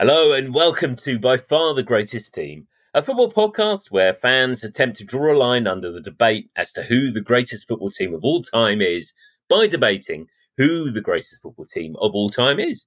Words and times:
Hello 0.00 0.32
and 0.32 0.54
welcome 0.54 0.94
to 0.94 1.18
By 1.18 1.38
Far 1.38 1.74
the 1.74 1.82
Greatest 1.82 2.32
Team, 2.32 2.68
a 2.94 3.02
football 3.02 3.32
podcast 3.32 3.90
where 3.90 4.14
fans 4.14 4.62
attempt 4.62 4.98
to 4.98 5.04
draw 5.04 5.32
a 5.32 5.36
line 5.36 5.66
under 5.66 5.90
the 5.90 6.00
debate 6.00 6.50
as 6.54 6.72
to 6.74 6.84
who 6.84 7.10
the 7.10 7.20
greatest 7.20 7.66
football 7.66 7.90
team 7.90 8.14
of 8.14 8.22
all 8.22 8.40
time 8.40 8.80
is 8.80 9.12
by 9.48 9.66
debating 9.66 10.28
who 10.56 10.92
the 10.92 11.00
greatest 11.00 11.42
football 11.42 11.64
team 11.64 11.96
of 12.00 12.14
all 12.14 12.30
time 12.30 12.60
is. 12.60 12.86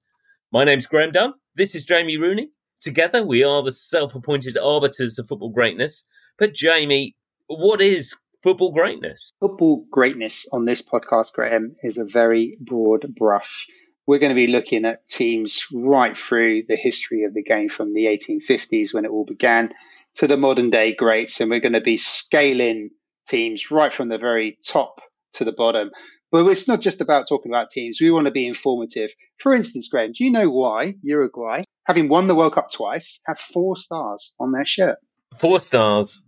My 0.54 0.64
name's 0.64 0.86
Graham 0.86 1.12
Dunn. 1.12 1.34
This 1.54 1.74
is 1.74 1.84
Jamie 1.84 2.16
Rooney. 2.16 2.48
Together 2.80 3.22
we 3.22 3.44
are 3.44 3.62
the 3.62 3.72
self 3.72 4.14
appointed 4.14 4.56
arbiters 4.56 5.18
of 5.18 5.28
football 5.28 5.50
greatness. 5.50 6.06
But, 6.38 6.54
Jamie, 6.54 7.14
what 7.46 7.82
is 7.82 8.16
football 8.42 8.72
greatness? 8.72 9.32
Football 9.38 9.84
greatness 9.90 10.48
on 10.50 10.64
this 10.64 10.80
podcast, 10.80 11.34
Graham, 11.34 11.74
is 11.82 11.98
a 11.98 12.06
very 12.06 12.56
broad 12.62 13.14
brush 13.14 13.66
we're 14.06 14.18
going 14.18 14.30
to 14.30 14.34
be 14.34 14.48
looking 14.48 14.84
at 14.84 15.06
teams 15.08 15.66
right 15.72 16.16
through 16.16 16.64
the 16.68 16.76
history 16.76 17.24
of 17.24 17.34
the 17.34 17.42
game 17.42 17.68
from 17.68 17.92
the 17.92 18.06
1850s 18.06 18.92
when 18.92 19.04
it 19.04 19.10
all 19.10 19.24
began 19.24 19.72
to 20.16 20.26
the 20.26 20.36
modern 20.36 20.70
day 20.70 20.94
greats. 20.94 21.40
And 21.40 21.50
we're 21.50 21.60
going 21.60 21.72
to 21.72 21.80
be 21.80 21.96
scaling 21.96 22.90
teams 23.28 23.70
right 23.70 23.92
from 23.92 24.08
the 24.08 24.18
very 24.18 24.58
top 24.66 25.00
to 25.34 25.44
the 25.44 25.52
bottom. 25.52 25.90
But 26.30 26.46
it's 26.46 26.66
not 26.66 26.80
just 26.80 27.00
about 27.00 27.28
talking 27.28 27.52
about 27.52 27.70
teams. 27.70 28.00
We 28.00 28.10
want 28.10 28.26
to 28.26 28.32
be 28.32 28.46
informative. 28.46 29.10
For 29.38 29.54
instance, 29.54 29.88
Graham, 29.88 30.12
do 30.12 30.24
you 30.24 30.30
know 30.30 30.48
why 30.48 30.94
Uruguay, 31.02 31.64
having 31.84 32.08
won 32.08 32.26
the 32.26 32.34
World 32.34 32.54
Cup 32.54 32.72
twice, 32.72 33.20
have 33.26 33.38
four 33.38 33.76
stars 33.76 34.34
on 34.40 34.52
their 34.52 34.64
shirt? 34.64 34.98
Four 35.38 35.60
stars, 35.60 36.22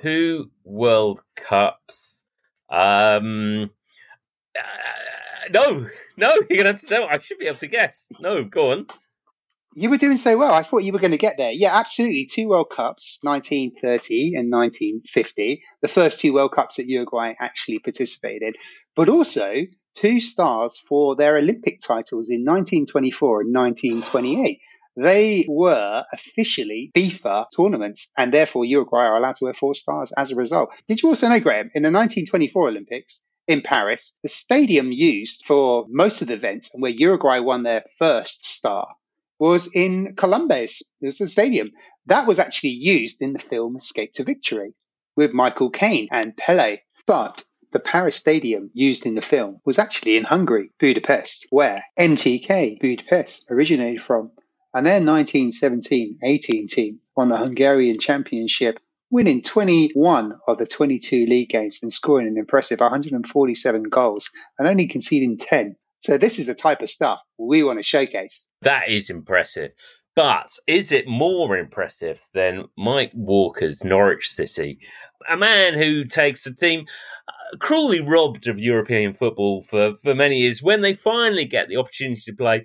two 0.00 0.50
World 0.64 1.20
Cups. 1.36 2.16
Um, 2.70 3.70
uh, 4.58 5.09
no, 5.50 5.88
no, 6.16 6.34
you're 6.50 6.58
gonna 6.58 6.72
have 6.72 6.80
to 6.80 6.86
tell. 6.86 7.04
I 7.04 7.18
should 7.18 7.38
be 7.38 7.46
able 7.46 7.58
to 7.58 7.66
guess. 7.66 8.06
No, 8.20 8.44
go 8.44 8.72
on. 8.72 8.86
You 9.72 9.88
were 9.88 9.98
doing 9.98 10.16
so 10.16 10.36
well. 10.36 10.52
I 10.52 10.64
thought 10.64 10.82
you 10.82 10.92
were 10.92 10.98
going 10.98 11.12
to 11.12 11.16
get 11.16 11.36
there. 11.36 11.52
Yeah, 11.52 11.78
absolutely. 11.78 12.26
Two 12.26 12.48
World 12.48 12.70
Cups, 12.70 13.20
1930 13.22 14.34
and 14.34 14.50
1950. 14.50 15.62
The 15.80 15.86
first 15.86 16.18
two 16.18 16.32
World 16.32 16.50
Cups 16.50 16.76
that 16.76 16.88
Uruguay 16.88 17.34
actually 17.38 17.78
participated, 17.78 18.42
in, 18.42 18.60
but 18.96 19.08
also 19.08 19.66
two 19.94 20.18
stars 20.18 20.82
for 20.88 21.14
their 21.14 21.36
Olympic 21.36 21.78
titles 21.80 22.30
in 22.30 22.44
1924 22.44 23.42
and 23.42 23.54
1928. 23.54 24.58
They 24.96 25.46
were 25.48 26.04
officially 26.12 26.90
FIFA 26.96 27.46
tournaments, 27.56 28.10
and 28.18 28.34
therefore 28.34 28.64
Uruguay 28.64 29.04
are 29.04 29.16
allowed 29.16 29.36
to 29.36 29.44
wear 29.44 29.54
four 29.54 29.76
stars 29.76 30.12
as 30.16 30.32
a 30.32 30.36
result. 30.36 30.70
Did 30.88 31.00
you 31.00 31.10
also 31.10 31.28
know, 31.28 31.38
Graham, 31.38 31.70
in 31.74 31.82
the 31.82 31.92
1924 31.92 32.68
Olympics, 32.68 33.24
in 33.50 33.62
Paris. 33.62 34.14
The 34.22 34.28
stadium 34.28 34.92
used 34.92 35.44
for 35.44 35.84
most 35.88 36.22
of 36.22 36.28
the 36.28 36.34
events 36.34 36.72
and 36.72 36.80
where 36.80 36.92
Uruguay 36.92 37.40
won 37.40 37.64
their 37.64 37.84
first 37.98 38.46
star 38.46 38.94
was 39.40 39.74
in 39.74 40.14
Colombes. 40.14 40.82
It 41.00 41.06
was 41.06 41.18
the 41.18 41.26
stadium. 41.26 41.72
That 42.06 42.28
was 42.28 42.38
actually 42.38 42.70
used 42.70 43.20
in 43.20 43.32
the 43.32 43.40
film 43.40 43.74
Escape 43.74 44.14
to 44.14 44.24
Victory 44.24 44.74
with 45.16 45.32
Michael 45.32 45.70
Caine 45.70 46.06
and 46.12 46.36
Pele. 46.36 46.78
But 47.06 47.42
the 47.72 47.80
Paris 47.80 48.14
stadium 48.14 48.70
used 48.72 49.04
in 49.04 49.16
the 49.16 49.22
film 49.22 49.60
was 49.64 49.78
actually 49.80 50.16
in 50.16 50.24
Hungary, 50.24 50.70
Budapest, 50.78 51.48
where 51.50 51.84
MTK 51.98 52.78
Budapest 52.78 53.46
originated 53.50 54.00
from. 54.00 54.30
And 54.72 54.86
their 54.86 55.00
1917 55.00 56.18
18 56.22 56.68
team 56.68 57.00
won 57.16 57.28
the 57.28 57.36
Hungarian 57.36 57.98
championship 57.98 58.78
winning 59.10 59.42
21 59.42 60.38
of 60.46 60.58
the 60.58 60.66
22 60.66 61.26
league 61.26 61.48
games 61.48 61.80
and 61.82 61.92
scoring 61.92 62.28
an 62.28 62.38
impressive 62.38 62.80
147 62.80 63.82
goals 63.84 64.30
and 64.58 64.68
only 64.68 64.86
conceding 64.86 65.36
10. 65.36 65.76
So 66.00 66.16
this 66.16 66.38
is 66.38 66.46
the 66.46 66.54
type 66.54 66.80
of 66.80 66.90
stuff 66.90 67.20
we 67.38 67.62
want 67.62 67.78
to 67.78 67.82
showcase. 67.82 68.48
That 68.62 68.88
is 68.88 69.10
impressive. 69.10 69.72
But 70.16 70.50
is 70.66 70.92
it 70.92 71.06
more 71.06 71.56
impressive 71.56 72.20
than 72.34 72.64
Mike 72.76 73.12
Walker's 73.14 73.84
Norwich 73.84 74.28
City? 74.28 74.78
A 75.28 75.36
man 75.36 75.74
who 75.74 76.04
takes 76.04 76.46
a 76.46 76.54
team 76.54 76.86
uh, 77.28 77.56
cruelly 77.58 78.00
robbed 78.00 78.48
of 78.48 78.58
European 78.58 79.14
football 79.14 79.62
for, 79.62 79.94
for 80.02 80.14
many 80.14 80.38
years 80.40 80.62
when 80.62 80.80
they 80.80 80.94
finally 80.94 81.44
get 81.44 81.68
the 81.68 81.76
opportunity 81.76 82.20
to 82.22 82.32
play 82.32 82.64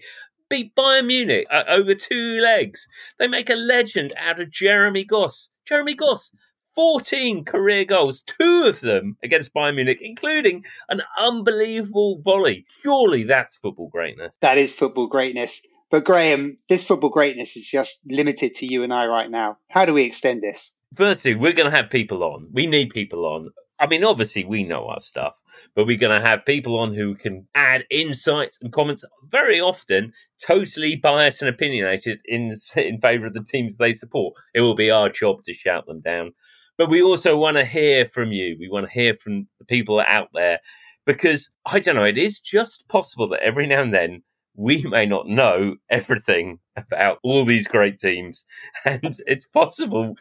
beat 0.49 0.75
Bayern 0.75 1.07
Munich 1.07 1.47
uh, 1.51 1.63
over 1.67 1.95
two 1.95 2.39
legs. 2.41 2.87
They 3.19 3.27
make 3.27 3.49
a 3.49 3.55
legend 3.55 4.13
out 4.17 4.39
of 4.39 4.51
Jeremy 4.51 5.03
Goss. 5.03 5.49
Jeremy 5.65 5.95
Goss, 5.95 6.31
14 6.75 7.43
career 7.45 7.85
goals, 7.85 8.21
two 8.21 8.65
of 8.67 8.81
them 8.81 9.17
against 9.23 9.53
Bayern 9.53 9.75
Munich, 9.75 9.99
including 10.01 10.65
an 10.89 11.01
unbelievable 11.17 12.21
volley. 12.21 12.65
Surely 12.83 13.23
that's 13.23 13.55
football 13.55 13.89
greatness. 13.89 14.37
That 14.41 14.57
is 14.57 14.75
football 14.75 15.07
greatness. 15.07 15.65
But 15.89 16.03
Graham, 16.03 16.57
this 16.67 16.83
football 16.83 17.09
greatness 17.09 17.55
is 17.55 17.65
just 17.65 17.99
limited 18.05 18.55
to 18.55 18.71
you 18.71 18.83
and 18.83 18.93
I 18.93 19.05
right 19.05 19.29
now. 19.29 19.57
How 19.69 19.85
do 19.85 19.93
we 19.93 20.03
extend 20.03 20.41
this? 20.41 20.75
Firstly, 20.93 21.35
we're 21.35 21.53
going 21.53 21.69
to 21.69 21.75
have 21.75 21.89
people 21.89 22.23
on. 22.23 22.49
We 22.51 22.67
need 22.67 22.89
people 22.89 23.25
on. 23.25 23.51
I 23.79 23.87
mean, 23.87 24.05
obviously, 24.05 24.45
we 24.45 24.63
know 24.63 24.87
our 24.87 25.01
stuff, 25.01 25.35
but 25.75 25.85
we're 25.85 25.97
going 25.97 26.19
to 26.19 26.25
have 26.25 26.45
people 26.45 26.79
on 26.79 26.93
who 26.93 27.15
can 27.15 27.47
add 27.55 27.85
insights 27.91 28.57
and 28.61 28.71
comments, 28.71 29.03
very 29.29 29.59
often 29.59 30.13
totally 30.41 30.95
biased 30.95 31.41
and 31.41 31.49
opinionated 31.49 32.21
in, 32.25 32.53
in 32.75 32.99
favor 32.99 33.25
of 33.25 33.33
the 33.33 33.43
teams 33.43 33.75
they 33.75 33.93
support. 33.93 34.35
It 34.53 34.61
will 34.61 34.75
be 34.75 34.91
our 34.91 35.09
job 35.09 35.43
to 35.43 35.53
shout 35.53 35.87
them 35.87 35.99
down. 36.01 36.33
But 36.77 36.89
we 36.89 37.01
also 37.01 37.37
want 37.37 37.57
to 37.57 37.65
hear 37.65 38.07
from 38.07 38.31
you. 38.31 38.57
We 38.59 38.69
want 38.69 38.85
to 38.85 38.91
hear 38.91 39.15
from 39.15 39.47
the 39.59 39.65
people 39.65 39.99
out 39.99 40.29
there 40.33 40.59
because 41.05 41.49
I 41.65 41.79
don't 41.79 41.95
know, 41.95 42.03
it 42.03 42.17
is 42.17 42.39
just 42.39 42.87
possible 42.87 43.29
that 43.29 43.43
every 43.43 43.67
now 43.67 43.81
and 43.81 43.93
then 43.93 44.23
we 44.55 44.83
may 44.89 45.05
not 45.05 45.27
know 45.27 45.75
everything 45.89 46.59
about 46.75 47.19
all 47.23 47.45
these 47.45 47.67
great 47.67 47.99
teams. 47.99 48.45
And 48.85 49.17
it's 49.27 49.45
possible 49.45 50.15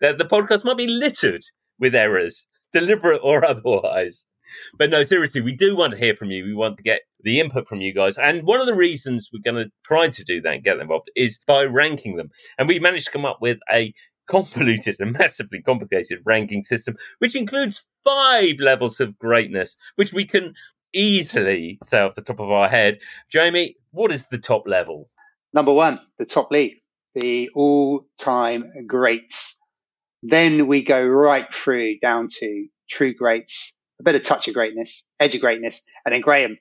that 0.00 0.18
the 0.18 0.24
podcast 0.24 0.64
might 0.64 0.76
be 0.76 0.86
littered 0.86 1.44
with 1.78 1.94
errors 1.94 2.46
deliberate 2.72 3.20
or 3.22 3.44
otherwise. 3.48 4.26
But 4.78 4.90
no, 4.90 5.02
seriously, 5.02 5.40
we 5.40 5.54
do 5.54 5.76
want 5.76 5.92
to 5.92 5.98
hear 5.98 6.16
from 6.16 6.30
you. 6.30 6.44
We 6.44 6.54
want 6.54 6.78
to 6.78 6.82
get 6.82 7.02
the 7.22 7.40
input 7.40 7.68
from 7.68 7.80
you 7.80 7.92
guys. 7.92 8.16
And 8.16 8.42
one 8.44 8.60
of 8.60 8.66
the 8.66 8.74
reasons 8.74 9.30
we're 9.32 9.52
going 9.52 9.62
to 9.62 9.70
try 9.84 10.08
to 10.08 10.24
do 10.24 10.40
that 10.40 10.54
and 10.54 10.64
get 10.64 10.78
involved 10.78 11.10
is 11.16 11.38
by 11.46 11.64
ranking 11.64 12.16
them. 12.16 12.30
And 12.58 12.66
we 12.66 12.78
managed 12.78 13.06
to 13.06 13.12
come 13.12 13.26
up 13.26 13.38
with 13.40 13.58
a 13.70 13.92
convoluted 14.26 14.96
and 15.00 15.12
massively 15.18 15.60
complicated 15.62 16.20
ranking 16.24 16.62
system, 16.62 16.96
which 17.18 17.34
includes 17.34 17.84
five 18.04 18.56
levels 18.60 19.00
of 19.00 19.18
greatness, 19.18 19.76
which 19.96 20.12
we 20.12 20.24
can 20.24 20.54
easily 20.94 21.78
say 21.84 22.00
off 22.00 22.14
the 22.14 22.22
top 22.22 22.40
of 22.40 22.50
our 22.50 22.68
head. 22.68 22.98
Jamie, 23.30 23.76
what 23.90 24.12
is 24.12 24.26
the 24.28 24.38
top 24.38 24.66
level? 24.66 25.08
Number 25.52 25.72
one, 25.72 26.00
the 26.18 26.26
top 26.26 26.50
league, 26.50 26.76
the 27.14 27.50
all 27.54 28.06
time 28.18 28.70
greats 28.86 29.58
then 30.22 30.66
we 30.66 30.82
go 30.82 31.04
right 31.04 31.52
through 31.52 31.98
down 32.00 32.28
to 32.38 32.66
true 32.90 33.14
greats, 33.14 33.78
a 34.00 34.02
bit 34.02 34.14
of 34.14 34.22
touch 34.22 34.48
of 34.48 34.54
greatness, 34.54 35.06
edge 35.20 35.34
of 35.34 35.40
greatness, 35.40 35.82
and 36.04 36.14
then 36.14 36.20
Graham. 36.20 36.56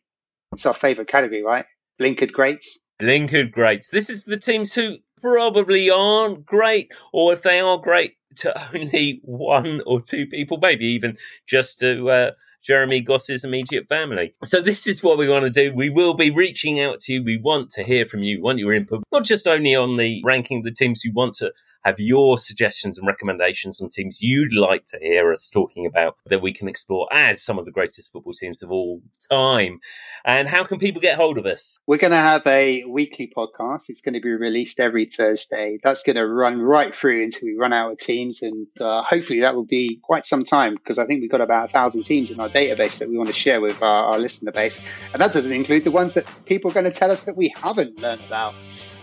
It's 0.54 0.66
our 0.66 0.74
favourite 0.74 1.10
category, 1.10 1.44
right? 1.44 1.66
Blinkered 2.00 2.32
greats. 2.32 2.80
Blinkered 3.02 3.52
greats. 3.52 3.90
This 3.90 4.10
is 4.10 4.24
the 4.24 4.38
teams 4.38 4.74
who 4.74 4.98
probably 5.22 5.90
aren't 5.90 6.46
great, 6.46 6.92
or 7.12 7.34
if 7.34 7.42
they 7.42 7.60
are 7.60 7.78
great, 7.78 8.14
to 8.38 8.74
only 8.76 9.20
one 9.24 9.82
or 9.86 10.02
two 10.02 10.28
people, 10.28 10.58
maybe 10.62 10.86
even 10.86 11.18
just 11.48 11.80
to 11.80 12.10
uh, 12.10 12.32
Jeremy 12.64 13.02
Goss's 13.02 13.44
immediate 13.44 13.88
family. 13.88 14.36
So 14.44 14.62
this 14.62 14.88
is 14.88 15.04
what 15.04 15.18
we 15.18 15.30
want 15.30 15.44
to 15.44 15.50
do. 15.50 15.74
We 15.74 15.90
will 15.90 16.14
be 16.14 16.32
reaching 16.32 16.80
out 16.80 17.00
to 17.02 17.14
you. 17.14 17.24
We 17.24 17.38
want 17.38 17.70
to 17.72 17.84
hear 17.84 18.06
from 18.06 18.24
you. 18.24 18.38
We 18.38 18.42
want 18.42 18.60
your 18.60 18.74
input, 18.74 19.04
not 19.12 19.24
just 19.24 19.48
only 19.48 19.76
on 19.76 19.98
the 19.98 20.22
ranking 20.26 20.60
of 20.60 20.64
the 20.64 20.72
teams 20.72 21.04
you 21.04 21.14
want 21.14 21.34
to 21.36 21.52
have 21.88 22.00
your 22.02 22.38
suggestions 22.38 22.98
and 22.98 23.08
recommendations 23.08 23.82
on 23.82 23.90
teams 23.90 24.22
you'd 24.22 24.54
like 24.54 24.86
to 24.86 25.00
hear 25.02 25.32
us 25.32 25.50
talking 25.50 25.86
about 25.86 26.18
that 26.26 26.42
we 26.42 26.52
can 26.52 26.68
explore 26.68 27.08
as 27.14 27.42
some 27.42 27.58
of 27.58 27.64
the 27.64 27.72
greatest 27.72 28.12
football 28.12 28.34
teams 28.34 28.62
of 28.62 28.72
all 28.72 29.02
time. 29.32 29.80
And 30.26 30.50
how 30.50 30.66
can 30.66 30.80
people 30.80 31.02
get 31.02 31.16
hold 31.16 31.38
of 31.38 31.46
us? 31.46 31.80
We're 31.88 31.98
going 31.98 32.12
to 32.12 32.18
have 32.18 32.46
a 32.46 32.84
weekly 32.84 33.32
podcast. 33.34 33.84
It's 33.88 34.02
going 34.02 34.16
to 34.16 34.20
be 34.20 34.32
released 34.32 34.82
every 34.82 35.06
Thursday. 35.06 35.78
That's 35.82 36.04
going 36.04 36.18
to 36.18 36.28
run 36.28 36.60
right 36.60 36.94
through 36.94 37.24
until 37.24 37.48
we 37.48 37.56
run 37.56 37.72
out 37.72 37.94
of 37.94 38.00
teams. 38.00 38.42
And 38.42 38.68
uh, 38.82 39.04
hopefully 39.04 39.40
that 39.40 39.56
will 39.56 39.66
be 39.66 40.02
quite 40.04 40.26
some 40.26 40.44
time 40.44 40.76
because 40.76 41.00
I 41.00 41.06
think 41.06 41.22
we've 41.22 41.32
got 41.32 41.40
about 41.40 41.70
a 41.70 41.72
thousand 41.72 42.04
teams 42.04 42.32
in 42.32 42.42
our 42.42 42.50
database 42.50 43.00
that 43.00 43.08
we 43.08 43.18
want 43.18 43.30
to 43.30 43.36
share 43.36 43.62
with 43.62 43.82
our, 43.82 44.12
our 44.12 44.20
listener 44.20 44.52
base. 44.52 44.82
And 45.14 45.22
that 45.22 45.32
doesn't 45.32 45.54
include 45.54 45.86
the 45.86 45.92
ones 45.92 46.16
that 46.16 46.26
people 46.46 46.70
are 46.70 46.74
going 46.74 46.92
to 46.92 46.92
tell 46.92 47.12
us 47.12 47.24
that 47.24 47.38
we 47.38 47.54
haven't 47.62 47.98
learned 47.98 48.24
about. 48.28 48.56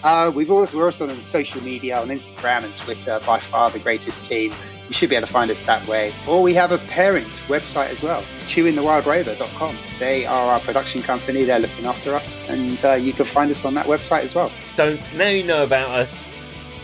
Uh, 0.05 0.31
we've 0.35 0.51
also, 0.51 0.77
we're 0.77 0.85
also 0.85 1.09
on 1.09 1.25
social 1.25 1.63
media 1.63 1.99
on 1.99 2.09
Instagram 2.09 2.65
and 2.65 2.77
Twitter, 2.77 3.19
by 3.27 3.41
far 3.41 3.71
the 3.71 3.79
greatest 3.79 4.27
team. 4.27 4.53
You 4.87 4.93
should 4.93 5.09
be 5.09 5.17
able 5.17 5.27
to 5.27 5.33
find 5.33 5.51
us 5.51 5.63
that 5.63 5.87
way. 5.89 6.13
Or 6.29 6.43
we 6.43 6.53
have 6.53 6.73
a 6.73 6.79
parent 6.79 7.27
website 7.49 7.89
as 7.89 8.03
well, 8.03 8.23
chewingthewildrover.com. 8.43 9.77
They 9.99 10.27
are 10.27 10.53
our 10.53 10.61
production 10.61 11.03
company. 11.03 11.45
They're 11.45 11.59
looking 11.59 11.87
after 11.87 12.15
us. 12.15 12.37
And 12.49 12.85
uh, 12.85 12.93
you 12.93 13.15
can 13.15 13.25
find 13.25 13.51
us 13.51 13.65
on 13.65 13.73
that 13.75 13.87
website 13.87 14.25
as 14.25 14.35
well. 14.35 14.53
So 14.77 14.99
now 15.17 15.29
you 15.29 15.43
know 15.43 15.65
about 15.65 15.89
us. 15.89 16.27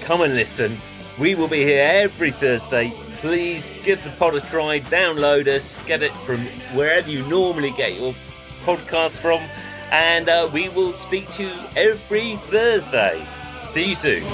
Come 0.00 0.22
and 0.22 0.34
listen. 0.34 0.78
We 1.18 1.34
will 1.34 1.48
be 1.48 1.62
here 1.62 1.86
every 1.86 2.30
Thursday. 2.30 2.90
Please 3.20 3.70
give 3.84 4.02
the 4.02 4.10
pod 4.12 4.34
a 4.34 4.40
try. 4.40 4.80
Download 4.80 5.46
us. 5.46 5.76
Get 5.84 6.02
it 6.02 6.12
from 6.12 6.46
wherever 6.74 7.10
you 7.10 7.26
normally 7.26 7.72
get 7.72 8.00
your 8.00 8.14
podcast 8.62 9.10
from 9.10 9.42
and 9.90 10.28
uh, 10.28 10.48
we 10.52 10.68
will 10.68 10.92
speak 10.92 11.28
to 11.30 11.44
you 11.44 11.54
every 11.76 12.36
Thursday. 12.50 13.24
See 13.72 13.90
you 13.90 13.94
soon. 13.94 14.24